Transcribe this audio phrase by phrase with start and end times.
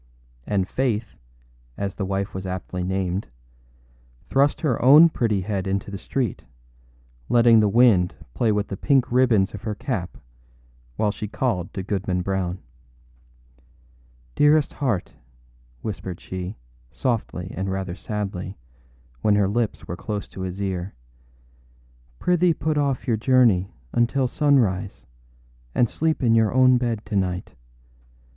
[0.47, 1.19] And Faith,
[1.77, 3.27] as the wife was aptly named,
[4.25, 6.43] thrust her own pretty head into the street,
[7.29, 10.17] letting the wind play with the pink ribbons of her cap
[10.95, 12.57] while she called to Goodman Brown.
[14.35, 15.13] âDearest heart,â
[15.83, 16.57] whispered she,
[16.89, 18.57] softly and rather sadly,
[19.21, 20.95] when her lips were close to his ear,
[22.19, 25.05] âprithee put off your journey until sunrise
[25.75, 27.53] and sleep in your own bed to night.